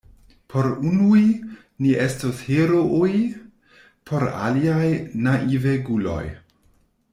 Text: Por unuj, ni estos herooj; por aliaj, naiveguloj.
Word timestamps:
Por 0.51 0.69
unuj, 0.91 1.19
ni 1.85 1.91
estos 2.05 2.41
herooj; 2.47 3.11
por 4.11 4.27
aliaj, 4.49 4.89
naiveguloj. 5.29 6.21